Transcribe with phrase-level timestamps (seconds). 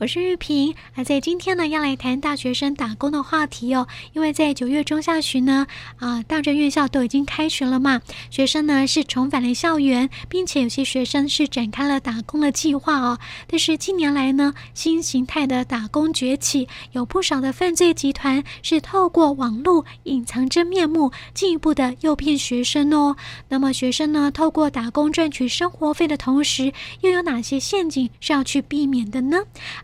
[0.00, 3.88] 我是玉萍，而在今天呢，要来谈大学生打工的话题哦。
[4.12, 5.66] 因为在九月中下旬呢，
[5.98, 8.00] 啊，大专院校都已经开学了嘛，
[8.30, 13.18] 学生呢是重返了校园，并且有些学生是展开了打工的计划哦。
[13.48, 23.16] 但是近年来呢，新形态的打工崛起，有不少的犯罪集团是透过网络隐藏真面目，进一步的诱骗学生哦。
[23.48, 29.38] 那么学生呢，透过打工赚取生活费的同时，又有哪些陷阱是要去避免的呢？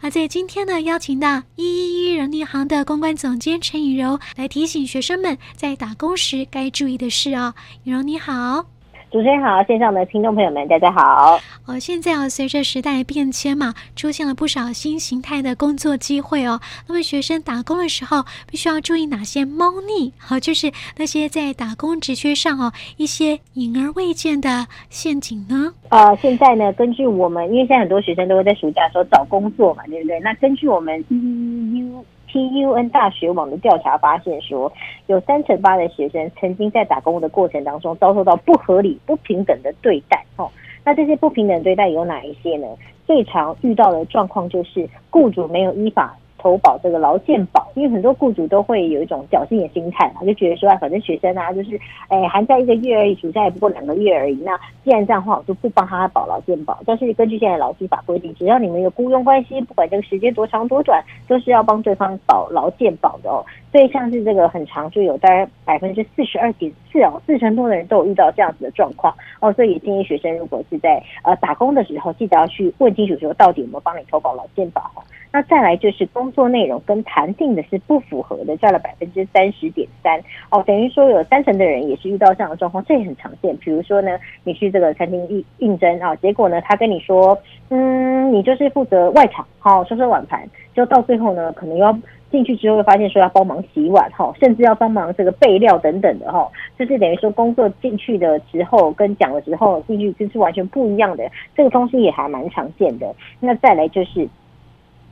[0.04, 7.54] 而在今天呢，邀请到一一一人力行的公关总监陈以柔来提醒学生们在打工时该注意的事哦。
[7.84, 8.73] 以柔你好。
[9.14, 11.38] 主持人好，线上的听众朋友们，大家好。
[11.66, 16.60] 哦，现在啊，随着时代变迁嘛，出现了不少新形态的工作机会哦。
[16.88, 20.12] 那么学生打工的时候，必须要注意哪些猫腻？
[20.18, 25.72] 好、哦，就是那些在打工职缺上哦，一些隐而未见的陷阱呢？
[25.90, 30.18] 呃，现在呢，根据我们，因为现在很多学生都会在暑假的时候找工作嘛，对不对？
[30.18, 32.02] 那根据我们 EEU
[32.34, 34.72] TUN 大学网的调查发现说，
[35.06, 40.24] 有三成八的学生曾经在打工的过程当中遭受到不合理、不平等的对待。
[40.36, 40.50] 哦，
[40.84, 42.66] 那这些不平等对待有哪一些呢？
[43.06, 46.16] 最常遇到的状况就是雇主没有依法。
[46.44, 54.34] 投保这个劳健保，因为很多雇主都会有一种侥幸的心态嘛，就觉得说啊，反正学生啊，就是哎，寒假一个月而已，暑假也不过两个月而已。
[54.44, 56.78] 那既然这样的话，我就不帮他保劳健保。
[56.84, 63.42] 但是根据现在劳基法规定，只要你们有雇佣关系，不管这个时间多长多短，都是要帮对方保劳健保的哦。
[63.74, 69.52] 所以像是这个很长，就有大概百分之四十二点四哦，四成多的人都有遇到这样子的状况哦。
[69.54, 75.02] 所以建议学生，如果是在呃打工的时候，记得要去问清楚说，到底有没有帮你投保劳健保哈。
[75.32, 80.20] 那再来就是工作内容跟谈定的是不符合的，占了百分之三十点三
[80.52, 83.56] 哦，等于说有三成的人也是遇到这样的状况，这也很常见。
[83.56, 87.36] 比如说呢，你去这个餐厅应应征啊，结果呢，他跟你说，
[87.70, 91.92] 嗯，你就是负责外场，好收收碗盘，就到最后呢，可能要
[92.34, 101.22] 进去之后会发现说要帮忙洗碗哈，甚至要帮忙这个备料等等的哈，就是等于说工作进去的时候跟讲的时候进去就是完全不一样的，
[101.56, 103.14] 这个东西也还蛮常见的。
[103.38, 104.28] 那再来就是。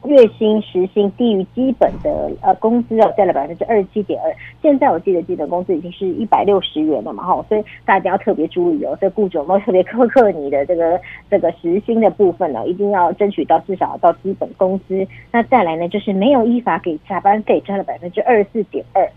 [0.05, 4.35] 月薪时薪低于基本的呃工资哦，占了百分之二十七点二。
[4.61, 12.67] 现在我记得基本工资已经是一百六十元了嘛，哈，所以大家要特别注意哦，这雇主有没有特别苛刻你的这个这个时薪的部分呢？
[12.67, 15.07] 一定要争取到至少到基本工资。
[15.31, 19.09] 那再来呢，就是没有依法给加班费，占了百分之二十四点二。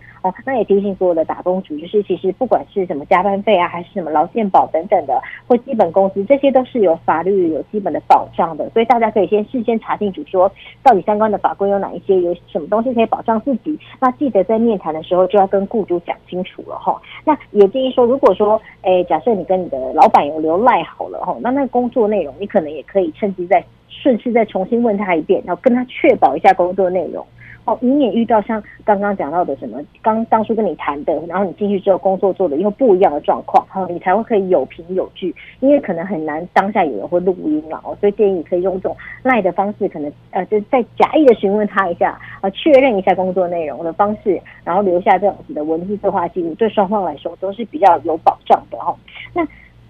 [0.44, 10.50] 那也提醒所有的打工族，就是其实不管是什么加班费啊，还是什么劳健保等等的，或基本工资，这些都是有法律有基本的保障的，所以大家可以先事先查清楚，说
[10.82, 13.78] 到底相关的法规有哪一些，有什么东西可以保障自己。
[14.00, 17.00] 那记得在面谈的时候就要跟雇主讲清楚了哈。
[17.24, 27.24] 那也建议说，如果说，哎，假设你跟你的老板有留赖好了哈，那那工作内容你可能也可以趁机再顺势再重新问他一遍，然后跟他确保一下工作内容。
[27.66, 48.94] 哦，以免遇到像刚刚讲到的什么，刚当初跟你谈的，然后你进去之后工作做的又不一样的状况，好，你才会可以有凭有据，因为可能很难当下有人会录音了哦，所以建议你可以用这种赖的方式，可能呃就再假意的询问他一下啊，确认一下工作内容的方式，然后留下这样子的文字对话记录，对双方来说都是比较有保障的哈。
[49.34, 49.44] 那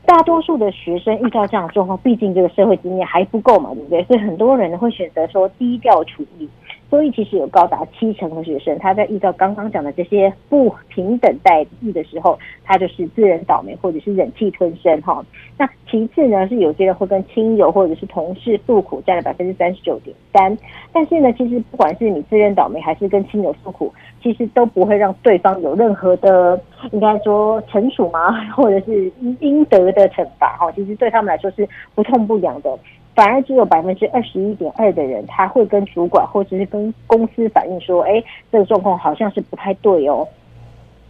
[0.07, 4.03] 大多数的学生遇到这样的状况，毕竟这个社会经验还不够嘛，对不对？
[4.05, 6.49] 所以很多人会选择说低调处理。
[6.89, 15.25] 所以其实有高达七成的学生，他在遇到刚刚讲的这些不平等待遇的时候，他就是自认倒霉或者是忍气吞声哈。
[15.59, 20.57] 那其次呢，是有些人会跟亲友或者是同事诉苦，占了百分之三十九点三。
[20.93, 23.93] 但是呢，其实不管是你自认倒霉还是跟亲友诉苦，
[24.23, 26.61] 其实都不会让对方有任何的
[26.93, 28.49] 应该说惩处吗？
[28.55, 29.11] 或者是
[29.41, 30.71] 应得的惩罚哈。
[30.73, 32.79] 其实对他们来说是不痛不痒的。
[33.17, 38.23] 反而只有百分之二十一点二的人，他会跟主管或者是跟公司反映说：“哎，
[38.53, 40.29] 这个状况好像是不太对哦。”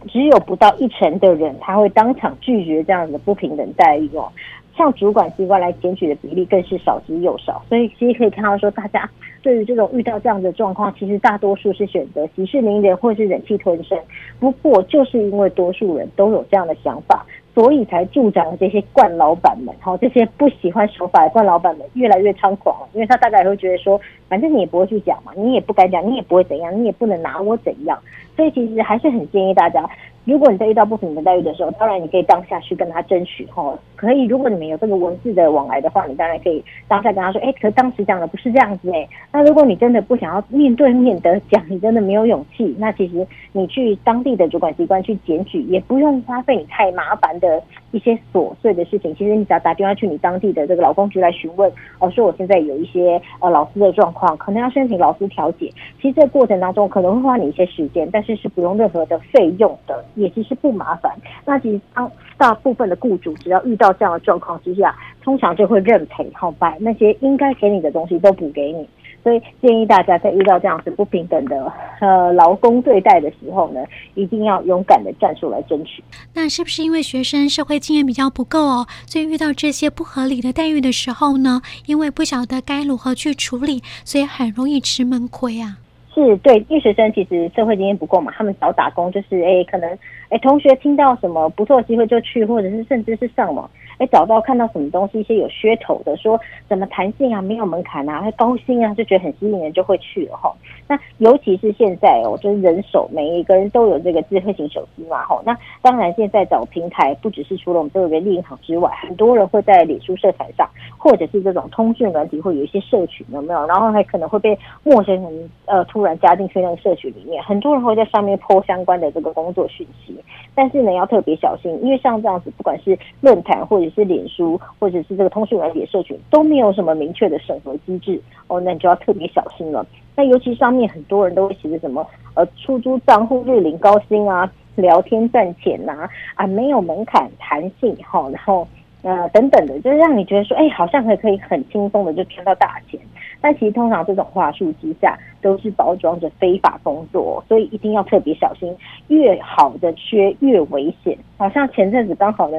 [0.07, 4.31] 只有不到一成的人，他会当场拒绝这样的不平等待遇哦。
[4.77, 7.61] 像主管机关来检举的比例更是少之又少。
[7.67, 9.09] 所以其实可以看到说，大家
[9.41, 13.97] 对于这种遇到这样的状况，其实大多数是选择息事宁人或是忍气吞声。
[14.39, 17.25] 不过就是因为多数人都有这样的想法。
[17.57, 22.87] 所以才助长了这些惯老板们，哈，这些不喜欢守法的惯老板们越来越猖狂。
[22.93, 23.99] 因为他大概会觉得说，
[24.29, 27.97] 反正你也不会去讲嘛，你也不敢讲，你也不会怎样，你也不能拿我怎样。
[28.35, 29.89] 所以其实还是很建议大家。
[30.27, 34.25] 如果你在遇到不平等待遇的时候，当然你可以当下去跟他争取哈，可以。
[34.25, 39.07] 如果你们有这个文字的往来的话，你当然可以当下跟他说，哎，可当时讲的不是这样子哎。
[39.31, 49.15] 那如果你真的不想要面对面的讲，你真的没有勇气，那其实你去当地的主管机关去检举，也不用花费你太麻烦的一些琐碎的事情。
[49.15, 55.71] 其实你只要打电话去你当地的这个劳工局来询问，哦，说我现在有一些呃劳资的状况，可能要申请劳资调解。
[56.01, 60.03] 其实这个过程当中可能会花你一些时间，但是是不用任何的费用的。
[60.17, 61.15] 也其实不麻烦，
[61.45, 64.93] 那其实当大部分的雇主只要遇到这样的状况之下，
[65.23, 68.87] 通常就会认赔，好把那些应该给你的东西都补给你。
[69.23, 71.69] 所以建议大家在遇到这样子不平等的
[71.99, 73.83] 呃劳工对待的时候呢，
[74.15, 76.01] 一定要勇敢的站出来争取。
[76.33, 85.77] 那是不是因为学生社会经验比较不够哦，所以遇到这些不合理的待遇的时候呢，因为不晓得该如何去处理，所以很容易吃闷亏啊？
[86.17, 89.87] 是对，因为学生其实社会经验不够嘛，他们少打工就是哎，可能
[90.29, 93.69] 哎同学听到什么不错机会就去，或者是甚至是上网。
[93.97, 100.53] 哎，找到看到什么东西，一些有噱头的，说怎么弹性啊，没有门槛啊，还高薪啊，就觉得很吸引人，就会去了哈。
[100.87, 105.41] 那尤其是现在哦，就是人手每一个人都有这个智慧型手机嘛哈。
[105.45, 113.65] 那当然，现在找平台不只是除了我们这个人力银行之外，很多人会在脸书社团上，或者是这种通讯软体会有一些社群，有没有？
[113.65, 120.15] 然后还可能会被陌生人呃突然加进去那个社群里面，很多人会在上面 po 相关的这个工作讯息。
[120.55, 129.85] 但是呢，要特别小心，因为像这样子，不管是论坛或者是脸书，或者是这个通讯软体社群，都没有什么明确的审核机制哦，那你就要特别小心了。
[130.15, 138.67] 那尤其上面很多人都会写着什么呃出租账户日领高薪啊，聊天赚钱呐啊，啊没有门槛弹性哈，然后
[139.03, 142.99] 呃等等的，就是让你觉得说，哎，好像还可以很轻松的就赚到大钱。
[143.39, 148.75] 但其实通常这种话术之下，都是包装着非法工作，所以一定要特别小心。
[149.09, 151.15] 越好的缺越危险。
[151.37, 152.57] 好像前阵子刚好呢，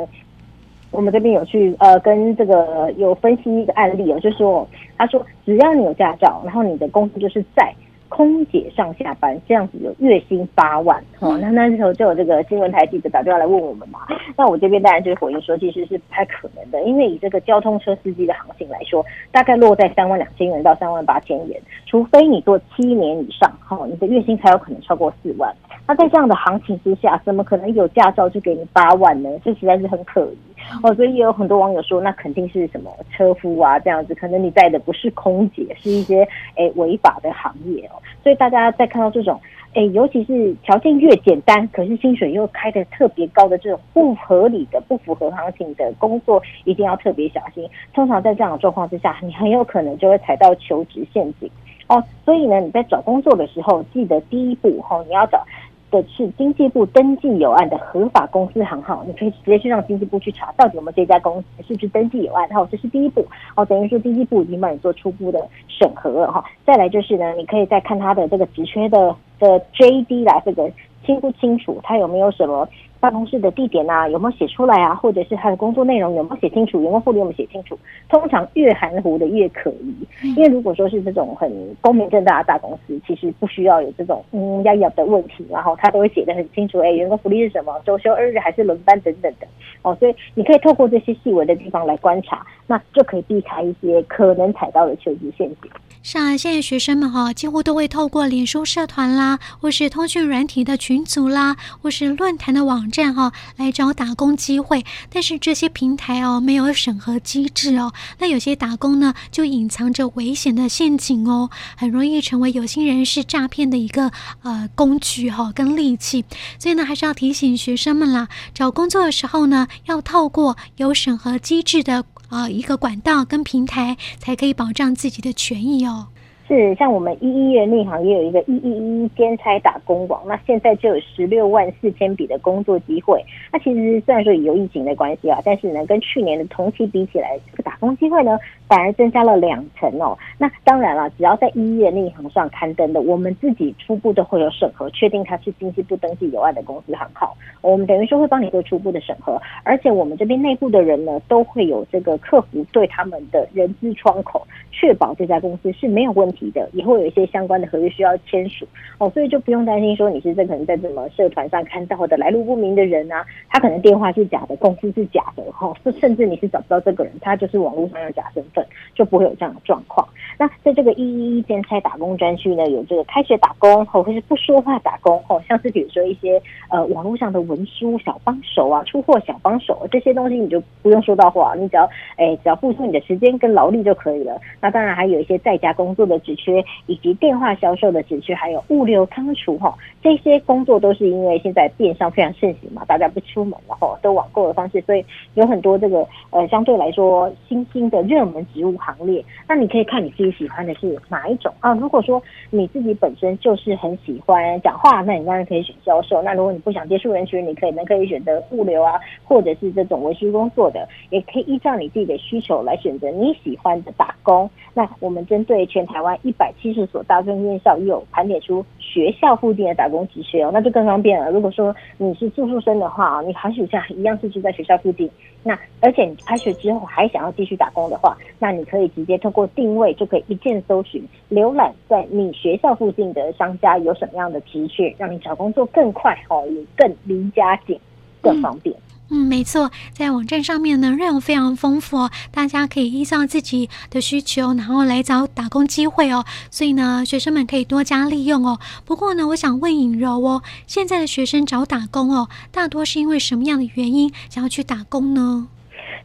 [0.90, 7.72] 我们这边有去呃跟这个有分析一个案例哦，就是说他说只要你有驾照，然后你的工资就是在。
[8.10, 13.98] 空姐上下班这样子有月薪八万哦，那那时候就有这个新闻台记者打电话来问我们嘛，
[14.34, 25.54] 那我这边当然就是回应说，其实是不太可能的，因为以这个交通车司机的行情来说，大概落在三万两千元到三万八千元，除非你做七年以上，哈，你的月薪才有可能超过四万。
[25.88, 29.30] 那在这样的行情之下，怎么可能有驾照就给你八万呢？
[29.42, 30.36] 这实在是很可疑
[30.82, 30.94] 哦。
[30.94, 37.96] 所以也有很多网友说，那肯定是什么车夫啊这样子，可能你带的不是空姐，是一些诶违法的行业哦。
[38.22, 39.40] 所以大家在看到这种
[39.72, 47.66] 诶，尤其是条件越简单，可是薪水又开得特别高的这种不合理的、不符合行情的工作，一定要特别小心。
[47.94, 51.50] 通常在这样的状况之下，你很有可能就会踩到求职陷阱
[51.86, 52.04] 哦。
[52.26, 55.42] 所以呢，你在找工作的时候，记得第一步哈，你要找。
[55.90, 62.48] 的是经济部登记有案的合法公司行号，你可以直接去让经济部去查，到底我们这家公司是不是登记有案。
[62.50, 63.26] 好这是第一步，
[63.56, 66.44] 哦，等于说第一步已经帮你做初步的审核了哈。
[66.64, 70.70] 再来就是呢，你可以再看他的这个职缺的的 JD 来这个
[71.04, 72.68] 清不清楚，他有没有什么。
[73.00, 74.94] 办公室的地点啊，有没有写出来啊？
[74.94, 76.80] 或者是他的工作内容有没有写清楚？
[76.82, 77.78] 员工福利有没有写清楚？
[78.08, 79.94] 通常越含糊的越可疑，
[80.36, 81.50] 因为如果说是这种很
[81.80, 86.80] 光明正大的大公司，其实不需要有这种嗯压抑的问题，然后他都会写的很清楚。
[86.80, 87.74] 哎，员工福利是什么？
[87.84, 89.46] 周休二日还是轮班等等的
[89.82, 89.96] 哦。
[90.00, 95.70] 所以你可以透过这些细微的地方来观察，那就可以避开一些可能踩到的求职陷阱。
[96.02, 104.84] 是啊，现在学生们哈，几乎都会透过脸书社团啦，或是通讯软体的群组啦，或是论坛的网站哈，来找打工机会。
[105.10, 114.10] 但是这些平台哦，没有审核机制哦，那有些打工呢，就隐藏着危险的陷阱哦，很容易成为有心人士诈骗的一个
[114.42, 116.24] 呃工具哈，跟利器。
[116.58, 122.04] 所以呢，还是要提醒学生们啦，找工作的时候呢，要透过有审核机制的。
[122.28, 126.08] 啊、呃，一个管道跟平台才可以保障自己的权益哦。
[126.48, 133.22] 是，像我们一一人力银行也有一个一一一兼差打工网，那现在就有十六万四千笔的工作机会。
[133.52, 140.16] 那其实虽然说有疫情的关系啊，但是呢，跟去年的同期比起来，这个打工机会呢，反而增加了两成哦。
[140.38, 147.36] 那当然了，只要在一一人力银行上刊登的，我们自己初步都会有审核，确定它是经济部登记有案的公司行号。
[147.60, 156.37] 我们等于说会帮你做初步的审核，而且我们这边内部的人呢，都会有这个客服对他们的人资窗口，确保这家公司是没有问题。
[156.38, 158.66] 题的，也会有一些相关的合约需要签署
[158.98, 168.64] 哦，所以就不用担心说你是这可能在什么社团上看到的来路不明的人啊，他可能电话是假的，公司是假的哈，甚至你是找不到这个人，他就是网络上的假身份，
[168.94, 170.06] 就不会有这样的状况。
[170.38, 176.40] 那在这个一一一兼差打工专区呢，有这个开学打工或者是不说话打工哦，像是比如说一些
[176.70, 184.40] 呃网络上的文书小帮手啊，出货小帮手这些东西，你就不用说到话，你只要哎只要付出你的时间跟劳力就可以了。
[184.60, 195.04] 那当然还有一些在家工作的职缺，以及电话销售的职缺，还有物流仓储哈，这些工作都是因为现在电商非常盛行嘛，大家不出门了哈，都网购的方式，所以
[195.34, 199.22] 有很多这个呃相对来说新兴的热门职务行列。
[199.48, 200.28] 那你可以看你自己。
[200.38, 201.74] 喜欢的是哪一种啊？
[201.74, 206.22] 如果说你自己本身就是很喜欢讲话，那你当然可以选销售。
[206.22, 214.48] 那如果你不想接触人群，你可能可以选择物流啊，或者是这种维修工作的，也可以依照你自己的需求来选择你喜欢的打工。
[214.74, 221.30] 那我们针对全台湾一百七十所大专院校，有盘点出学校附近的打工职缺哦，那就更方便了。
[221.30, 225.10] 如果说你是住宿生的话啊，你寒暑假一样是住在学校附近。
[225.44, 237.78] 那而且你开学之后还想要继续打工的话，那你可以直接通过定位就可以一键搜寻、浏览在你学校附近的商家有什么样的职缺，让你找工作更快哦，也更离家近，
[238.20, 238.74] 更方便。
[239.10, 246.24] 嗯没错，在网站上面呢，内容非常丰富哦，大家可以依照自己的需求，然后来找打工机会哦。
[246.50, 248.58] 所以呢，学生们可以多加利用哦。
[248.84, 255.48] 不过呢，我想问尹柔哦，现在的学生找打工哦，大多是因为什么样的原因想要去打工呢？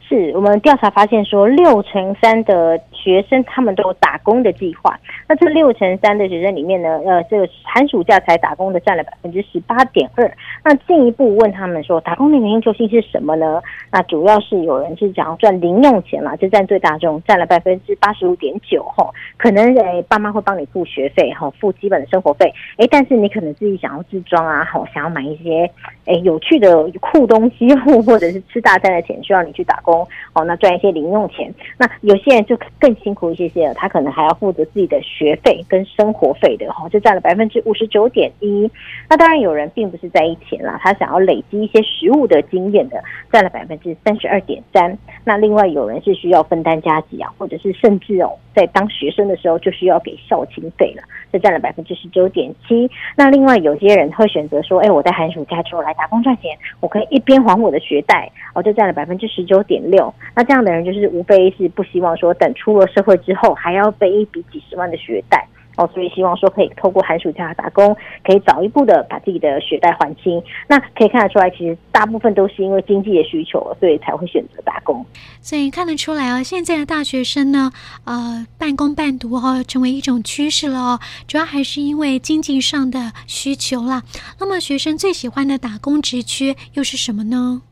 [0.07, 4.97] 是我们调查发现说，六成三的学生他们都有打工的计划。
[5.27, 10.31] 那这六成三的学生里面呢，呃，这个寒暑假才打工的占了百分之十八点二。
[10.63, 13.61] 那进一步问他们说，打工的原因究竟是什么呢？
[13.91, 18.83] 那主要是有人是想要赚零用钱嘛，这占最大众，占了百分之八十五点九。
[18.95, 22.53] 吼，可能诶，爸妈会帮你付学费，哈，付基本的生活费。
[22.77, 25.69] 诶，但是你可能自己想要自装啊，好，想要买一些
[26.05, 30.07] 诶有趣的酷东西，或或者是吃大餐的钱，需要你去打工。
[30.33, 31.53] 哦，那赚一些零用钱。
[31.77, 38.69] 那有些人就更辛苦一些些了，他可能还要负责自己的学费跟生活费的，哈，就占了百分之五十九点一。
[39.09, 44.97] 那当然有人并不是在意钱啦，他想要累积一些实务的经验的，占了百分之三十二点三。
[45.23, 52.89] 那另外有人是需要分担家计啊，或者是甚至哦，在当学生的时候就需要给校庆费了，就占了百分之十九点七。
[53.15, 60.13] 那另外有些人会选择说，哎，我在寒暑假之后来打工赚钱，我可以一边还我的学贷，哦，就占了百分之十九点六。
[60.35, 70.39] 那这样的人就是无非是不希望说等出了社会之后还要背一笔几十万的学贷哦，所以希望说可以透过寒暑假打工，可以早一步的把自己的学贷还清。
[70.67, 75.03] 那可以看得出来，其实大部分都是因为经济的需求，所以才会选择打工。
[75.41, 77.71] 所以看得出来啊，现在的大学生呢，
[78.05, 80.99] 呃，半工半读哦，成为一种趋势了哦。
[81.27, 84.03] 主要还是因为经济上的需求啦。
[84.39, 87.63] 那么学生最喜欢的打工职缺又是什么呢？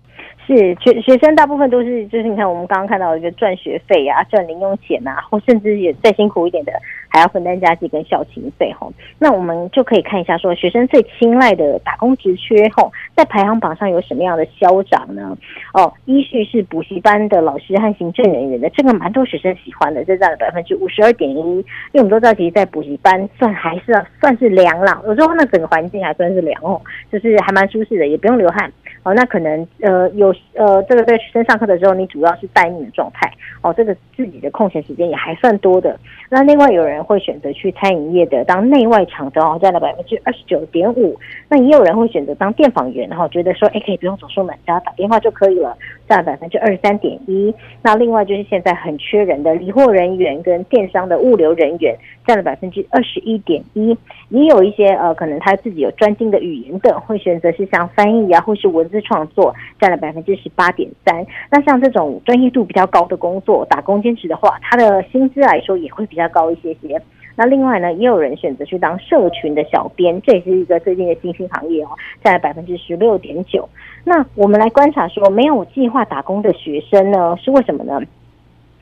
[0.45, 6.73] 是学学生大部分都是，就是你看我们刚刚看到一个赚学费啊，赚零用钱啊，或甚至也再辛苦一点的，
[7.07, 8.91] 还要分担家计跟校勤费吼。
[9.19, 15.37] 那我们就可以看一下说，学生最青睐的打工职缺吼，在排行榜上有什么样的消长呢？
[15.73, 21.37] 哦，依序是补习班的老师和行政人员的，这个蛮多学生喜欢的，这占了百分之五十二点一。
[21.37, 26.81] 因为我们都知道，其实，在补习班算还是算是凉啦，有时候那整个环境还算是凉哦，
[27.11, 28.71] 就是还蛮舒适的，也不用流汗。
[29.03, 33.31] 哦，那可能呃有呃这个在学生上课的时候，你主要是待命的状态
[33.61, 35.99] 哦，这个自己的空闲时间也还算多的。
[36.29, 41.17] 那另外有人会选择去餐饮业的当内外场的哦，占了百分之二十九点五。
[41.49, 45.75] 那也有人会选择当电访员，然后觉得说，哎，可以不用走出门，只要打电话就可以了，
[46.11, 47.55] 占百分之二十三点一。
[47.81, 51.95] 那另外就是现在很缺人的理货人员跟电商的物流人员，
[52.27, 53.97] 占了百分之二十一点一。
[54.27, 61.25] 也有一些呃，可能他自己有专精的语言的，会选择是像翻译啊，或是文字创作，占了百分之十八点三。
[61.49, 67.01] 那像这种专业度比较高的工作，打工兼职的话，他的薪资来说也会比较高一些些。
[67.41, 71.89] 那另外呢，也有人选择去当社群的小编，这也是一个最近的新兴行业哦，
[72.23, 73.67] 占了百分之十六点九。
[74.03, 77.99] 那我们来观察说，没有计划打工的学生呢，是为什么呢？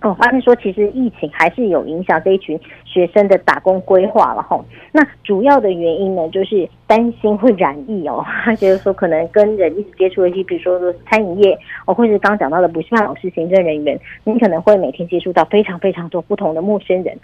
[0.01, 4.58] 我、哦、发现说，其实疫情还是有影响这一群学生的打工规划了哈。
[4.94, 17.20] 那主要的原因呢，就是担心会染疫哦， 他觉得说可能跟人一直接触的一些，比如说餐饮业哦，或者是刚讲到的补习班老师、行政人员，你可能会每天接触到非常非常多不同的陌生人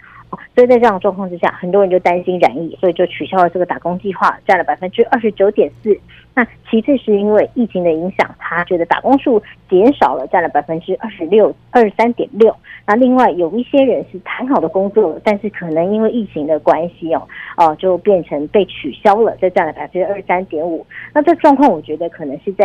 [0.54, 5.98] 所以在这样的状况之下，很多人就担心染疫，所以就取消了这个打工计划，占了百分之二十九点四。
[6.34, 12.54] 那其次是因为疫情的影响，他觉得打工数减少了，占了百分之二十六二十三点六。
[12.86, 20.86] 那另外有一些人是谈好的工作，但是可能因为疫情的关系哦，哦就变成被取消了，这占了百分之二十三点五。
[21.14, 22.64] 那这状况我觉得可能是在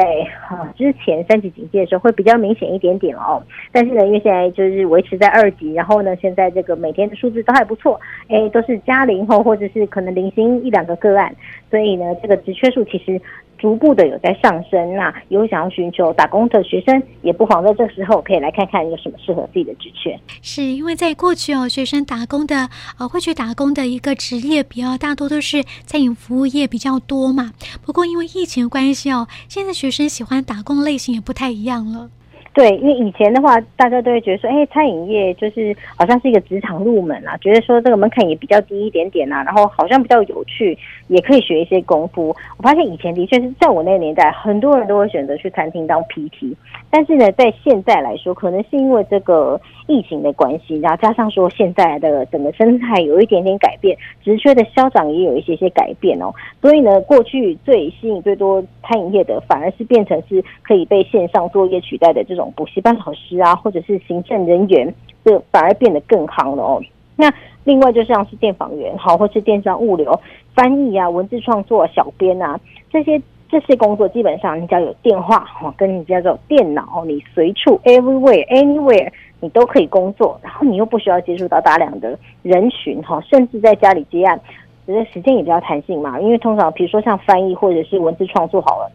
[0.50, 3.42] 啊之前三级警戒的时候会比较明显一点点哦。
[3.72, 11.36] 但是呢，因为现在就是维持在二级，然后呢，现在这个每天的数字都还不错，哎，都是加零后或者是可能零星一两个个案，
[11.70, 13.22] 所以呢，这个职缺数其实。
[13.58, 20.20] 逐步的有在上升，那有想要寻求打工的学生，也不妨在这时候可以来看看有什么适合自己的职缺。
[20.42, 27.54] 是因为在过去哦，学生打工的呃会去打工的一个职业比较大多都是餐饮服务业比较多嘛。
[27.86, 32.10] 不过因为疫情的关系哦，现在学生喜欢打工类型也不太一样了。
[32.54, 40.78] 对，因为以前的话，大家都会觉得说，哎，餐饮业就是好像是一个职场入门啊，觉得说这个门槛也比较低一点点啊，然后好像比较有趣，
[41.08, 42.36] 也可以学一些功夫。
[42.58, 46.54] 我发现以前的确是在我那个年代，很多人都会选择去餐厅当 PT，
[46.90, 56.30] 但是呢，在现在来说，可能是因为这个疫情的关系，然后加上说现在的整个生态有一点点改变，职缺的消长也有一些些改变哦，
[56.62, 62.41] 所以呢，过去最吸引最多餐饮业的，反而是变成是可以被线上作业取代的这种。
[62.56, 64.94] 补习班老师啊，或者是行政人员，
[65.24, 66.82] 这反而变得更夯了哦。
[67.16, 67.32] 那
[67.64, 70.20] 另外就像是电访员，好，或是电商物流、
[70.56, 84.40] 翻译啊、文字创作、小编啊，这些这些工作，基本上你只要有电话，哈，跟你叫做电脑，你随处 everywhere anywhere 你都可以工作，然后你又不需要接触到大量的人群，哈，甚至在家里接案，
[84.88, 86.20] 觉得时间也比较弹性嘛。
[86.20, 88.92] 因为通常比如说像翻译或者是文字创作，好了。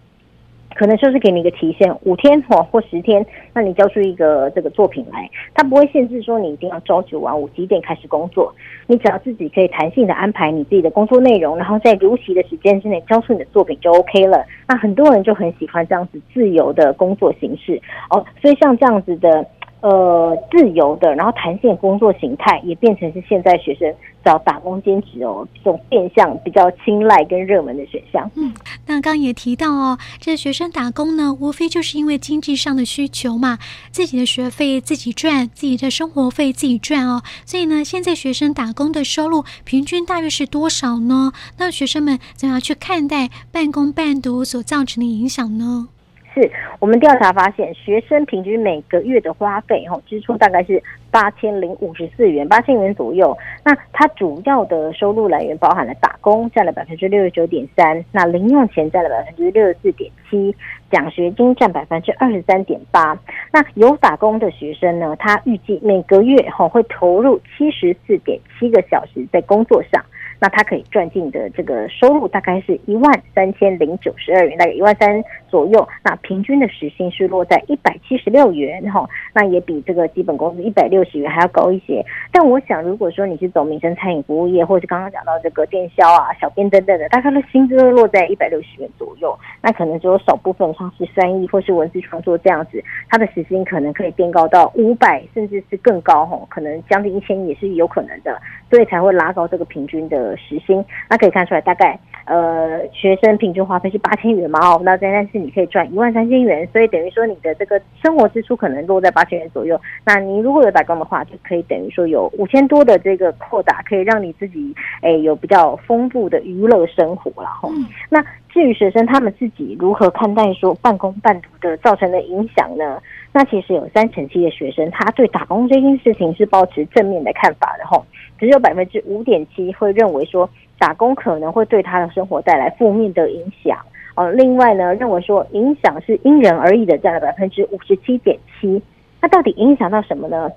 [0.76, 8.54] 可能就是给你一个期限，五天哦或十天，那你交出一个这个作品来，它不会限制说你一定要朝九晚五几点开始工作，
[8.86, 14.44] 你只要自己可以弹性的安排你自己的工作内容，然后在如期的时间之内交出你的作品就 OK 了。
[14.68, 17.80] 那很多人就很喜欢这样子自由的工作形式
[18.10, 19.46] 哦，所以像这样子的。
[19.82, 28.28] 呃，自由的，然后弹性工作形态也变成是现在学生找打工兼职哦，这种变相比较青睐跟热门的选项。
[28.34, 28.52] 嗯，
[28.86, 33.58] 那刚刚也提到哦，这学生打工呢，无非就是因为经济上的需求嘛，
[33.92, 37.22] 自己的学费自己赚，自己的生活费自己赚哦。
[37.44, 41.32] 所以呢，现在学生打工的收入平均大约是多少呢？
[41.58, 45.88] 那学生们怎样去看待半工半读所造成的影响呢？
[46.36, 53.34] 是我们调查发现，学生平均每个月的花费哈支出大概是八千零五十四元，八千元左右。
[53.64, 60.54] 那它主要的收入来源包含了打工占了百分之六十九点三，那零用钱占了百分之六十四点七，
[60.90, 63.18] 奖学金占百分之二十三点八。
[63.50, 70.04] 那有打工的学生呢，他预计每个月哈会投入七十四点七个小时在工作上。
[70.38, 75.88] 那他可以赚进的这个收入大概是一万三千零九十二元，大概一万三左右。
[76.04, 82.04] 那平均的时薪是落在一百七十六元，哈，那也比这个基本工资一百六十元还要高一些。
[82.30, 89.34] 但我想，如果说你是走民生餐饮服务业，或者刚刚讲到这个电销啊、小编等等的，大概的薪资都落在一百六十元左右。
[89.62, 98.38] 那可能只有少部分像是翻译或是文字创作这样子，他的时薪可能可以变高到五百，甚至是更高，哈，可能将近一千也是有可能的，
[98.70, 100.25] 所以才会拉高这个平均的。
[100.26, 109.80] 呃，时薪，那可以看出来，大概呃，学生平均花费是八千元嘛，哦，那但是你可以赚一万三千元，所以等于说你的这个生活支出可能落在八千元左右。
[110.04, 117.68] 那你如果有打工的话，就可以等于说有五千多的这个扩大，可以让你自己诶、欸、有比较丰富的娱乐生活了哈。
[118.10, 123.00] 那至于学生他们自己如何看待说半工半读的造成的影响呢？
[123.32, 128.04] 那其实有三成七的学生，他对打工这件事情是保持正面的看法的吼，
[128.38, 133.78] 只有百分之五点七会认为说打工可能会对他的生活带来负面的影响。
[134.14, 138.82] 哦，另外呢，认为说影响是因人而异的，占了百分之五十七点七。
[139.20, 140.50] 那到底影响到什么呢？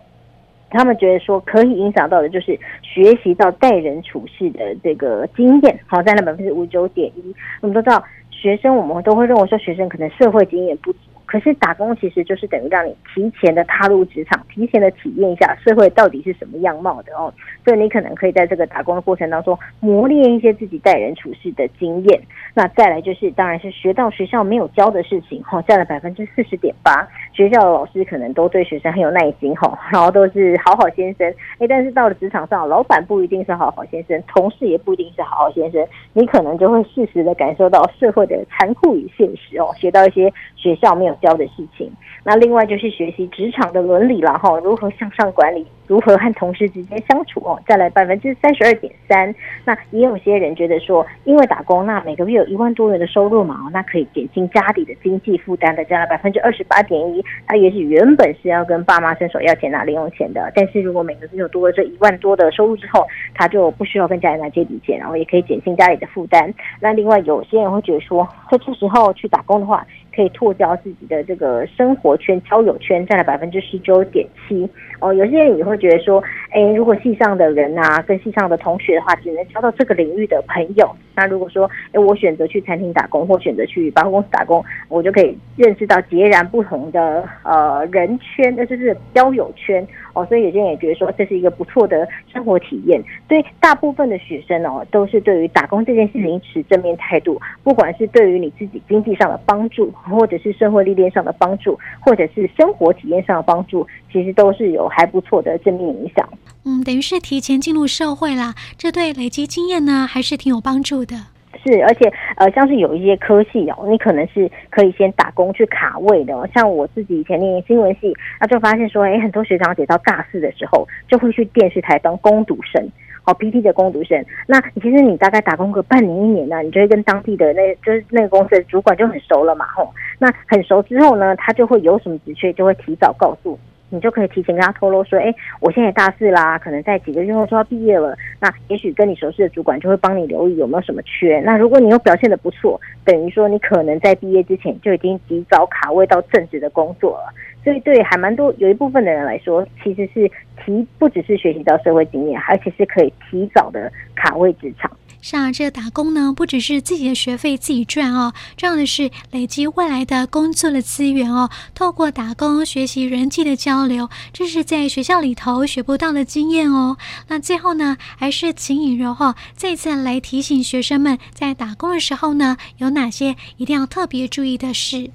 [0.70, 7.36] 他们觉得说可以影响到的就是学习到待人处事的这个经验，好，占了百分之五十九点一。
[7.62, 11.00] 我们都知道，学生我们都会认为说学生可能社会经验不足。
[11.30, 17.32] 可是打工其实就是等于让你提前的踏入职场，提前的体验一下社会到底是什么样貌的哦。
[17.64, 22.20] 所以你可能可以在这个打工的过程当中磨练一些自己待人处事的经验。
[22.56, 27.08] 那再来就是，当然是学到学校没有教的事情哈，占了百分之四十点八。
[27.32, 31.34] 学校的老师可能都对学生很有耐心哈， 然后都是好好先生。
[31.60, 35.86] 诶，但是到了职场上，老板不一定是好好先生，同事也不一定是好好先生。
[36.14, 41.92] 你可能就会适时的感受到社会的残酷与现实哦，学到一些学校没有教的事情，
[42.24, 49.34] 那另外就是学习职场的伦理了哈，如何向上管理如何和同事之间相处哦，再来百分之三十二点三。
[49.66, 57.19] 那也有些人觉得说，因为打工，那每个月有一万多元的收入嘛，那可以减轻家里的经济负担的，占了百分之二十八点一。
[57.48, 66.54] 他也许原本是要跟爸妈伸手要钱拿零用钱的，但是如果每个月有多了这一万多的收入之后，他就不需要跟家里拿这笔钱，然后也可以减轻家里的负担。
[66.82, 69.86] 那另外有些人会觉得说，在这时候去打工的话，
[70.20, 74.70] 可以拓交自己的这个生活圈、交友圈，占了百分之十九点七。
[75.00, 80.94] 哦，有些人也会觉得说，哎，如果系上的人啊，跟系上的同学的话，只能交到这个领域的朋友。
[81.16, 89.88] 那如果说，哎，我选择去餐厅打工，或选择去百货公司打工，我就可以认识到截然不同的呃人圈，那就是交友圈。
[90.14, 93.02] 哦，所以有些人也觉得说，这是一个不错的生活体验。
[93.26, 106.28] 对大部分的学生哦，都是对于打工这件事情持正面态度，不管是对于你自己经济上的帮助，或者是社会历练上的帮助，或者是生活体验上的帮助，其实都是有还不错的正面影响。
[106.66, 111.16] 嗯，等于是提前进入社会啦，这对累积经验呢，还是挺有帮助的。
[111.62, 116.34] 是，而且呃，像是有一些科系哦，你可能是可以先打工去卡位的。
[116.54, 122.90] 像我自己以前念新闻系，那就发现说，哎，很多学长姐到大四的时候，就会去电视台当工读生，
[123.24, 124.24] 好 PT 的工读生。
[124.48, 129.94] 那其实你大概打工个半年一年呢，你就会跟当地的那，就是那个公司的主管就很熟了嘛，吼。
[130.18, 133.58] 那很熟之后呢，他就会有什么职缺，就会提早告诉。
[133.92, 138.16] 你就可以提前跟他透露说，哎，我现在大四啦，可能在几个月后就要毕业了。
[138.40, 141.40] 那也许跟你熟悉的主管就会帮你留意有没有什么缺。
[141.40, 147.34] 那如果你又表现得不错，等于说你可能在毕业之前就已经及早卡位到正职的工作了。
[147.64, 150.32] 所以对还蛮多有一部分的人来说，其实是
[150.66, 154.90] 提不只是学习到社会经验，而且是可以提早的卡位职场。
[155.22, 161.50] 是啊，这个打工呢，不只是自己的学费自己赚哦，重要的是累积未来的工作的资源哦。
[161.76, 166.96] 透过打工学习人际的交流，这是在学校里头学不到的经验哦。
[167.28, 175.12] 那最后呢，还是请颖柔哈再次来提醒学生们，在打工的时候呢，有哪些一定要特别注意的事？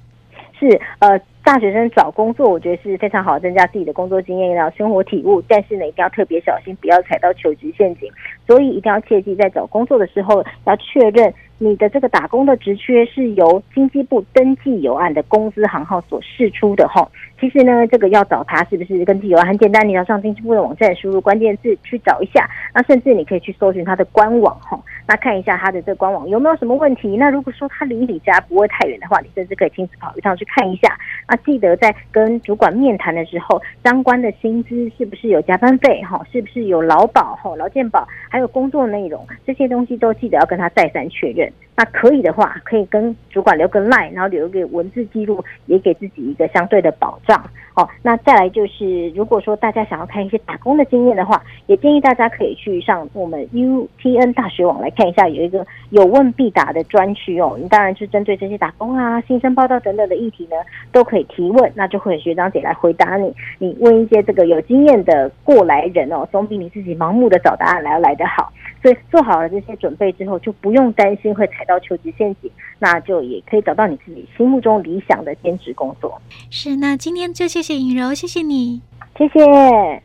[0.59, 1.19] 是呃。
[1.45, 5.39] 大学生找工作，我觉得是非常好增加自己的工作经验，然后生活体悟。
[5.47, 8.11] 但是呢，一定要特别小心，不要踩到求职陷阱。
[8.47, 11.31] 所以一定要切记，在找工作的时候要确认。
[11.57, 17.07] 你的这个打工的职缺是由经济部登记有案的公司行号所释出的哈。
[17.39, 22.49] 其实呢，这个要找他是不是登记有案很简单，你要上经济部的网站，输入关键字去找一下。
[22.73, 27.15] 那甚至你可以去搜寻他的官网哈，那看一下他的这个官网有没有什么问题。
[27.17, 30.97] 那如果说他离你家不会太远的话，你甚至可以亲自跑一趟去看一下。
[31.27, 36.21] 那记得在跟主管面谈的时候，相关的薪资是不是有加班费哈？
[36.31, 41.51] 是不是有劳保哈、劳健保，还有工作内容这些东西都记得要跟他再三确认。
[41.75, 47.41] 那可以的话，可以跟主管留个 line，然后留个文字记录，也给自己一个相对的保障。
[47.75, 57.57] 哦，那再来就是，如果说大家想要看一些打工的经验的话，也建议大家可以去上我们 UTN 大学网来看一下，有一个有问必答的专区哦。
[57.61, 60.55] 你当然是针对这些打工啊、新生报道等等的议题呢，
[60.93, 63.35] 都可以提问，那就会有学长姐来回答你。
[63.59, 68.53] 你问一些这个有经验的过来人哦，总比你自己盲目的找答案来要来得好。
[68.81, 72.49] 所以做好了这些准备之后，就不用担心会踩到求职陷阱，
[72.79, 76.21] 那就也可以找到你自己心目中理想的兼职工作。
[76.49, 78.81] 是，那今天就谢谢尹柔，谢谢你，
[79.17, 80.04] 谢谢。